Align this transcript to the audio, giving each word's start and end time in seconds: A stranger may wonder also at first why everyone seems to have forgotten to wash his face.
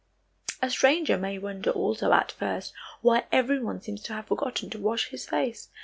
A 0.63 0.71
stranger 0.71 1.15
may 1.15 1.37
wonder 1.37 1.69
also 1.69 2.11
at 2.11 2.31
first 2.31 2.73
why 3.03 3.25
everyone 3.31 3.81
seems 3.81 4.01
to 4.01 4.13
have 4.13 4.25
forgotten 4.29 4.67
to 4.71 4.79
wash 4.79 5.09
his 5.09 5.29
face. 5.29 5.69